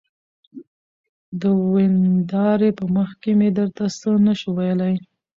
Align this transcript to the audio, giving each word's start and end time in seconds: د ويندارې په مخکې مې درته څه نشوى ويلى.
د 1.41 1.43
ويندارې 1.73 2.69
په 2.79 2.85
مخکې 2.97 3.29
مې 3.39 3.49
درته 3.57 3.85
څه 3.99 4.09
نشوى 4.27 4.53
ويلى. 4.55 4.93